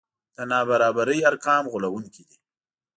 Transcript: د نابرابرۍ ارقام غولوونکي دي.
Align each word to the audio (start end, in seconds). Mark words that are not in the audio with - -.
د 0.35 0.37
نابرابرۍ 0.51 1.19
ارقام 1.29 1.63
غولوونکي 1.71 2.21
دي. 2.29 2.37